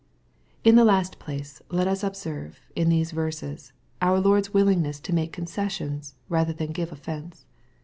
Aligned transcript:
In 0.63 0.73
the 0.77 0.83
last 0.83 1.19
place, 1.19 1.61
let 1.69 1.87
us 1.87 2.03
observe, 2.03 2.59
in 2.75 2.89
these 2.89 3.11
verses, 3.11 3.71
our 4.01 4.19
Lords 4.19 4.51
willingness 4.51 4.99
to 4.99 5.13
make 5.13 5.31
concessions 5.31 6.15
y 6.27 6.37
rather 6.37 6.53
than 6.53 6.71
give 6.71 6.91
offence. 6.91 7.45